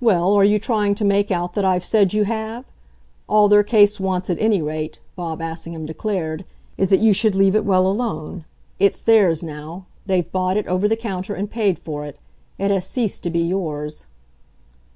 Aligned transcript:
"Well, 0.00 0.32
are 0.32 0.42
you 0.42 0.58
trying 0.58 0.96
to 0.96 1.04
make 1.04 1.30
out 1.30 1.54
that 1.54 1.64
I've 1.64 1.84
said 1.84 2.12
you 2.12 2.24
have? 2.24 2.64
All 3.28 3.46
their 3.48 3.62
case 3.62 4.00
wants, 4.00 4.28
at 4.28 4.36
any 4.42 4.60
rate," 4.60 4.98
Bob 5.14 5.40
Assingham 5.40 5.86
declared, 5.86 6.44
"is 6.76 6.88
that 6.90 6.98
you 6.98 7.12
should 7.12 7.36
leave 7.36 7.54
it 7.54 7.64
well 7.64 7.86
alone. 7.86 8.44
It's 8.80 9.00
theirs 9.00 9.44
now; 9.44 9.86
they've 10.06 10.32
bought 10.32 10.56
it, 10.56 10.66
over 10.66 10.88
the 10.88 10.96
counter, 10.96 11.34
and 11.36 11.48
paid 11.48 11.78
for 11.78 12.04
it. 12.04 12.18
It 12.58 12.72
has 12.72 12.84
ceased 12.84 13.22
to 13.22 13.30
be 13.30 13.42
yours." 13.42 14.06